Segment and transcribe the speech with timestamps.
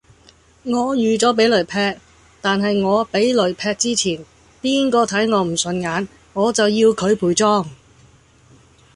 [0.63, 1.75] 我預咗俾雷劈，
[2.41, 4.25] 但係我俾雷劈之前，
[4.59, 7.69] 邊個睇我唔順眼，我就要佢陪葬。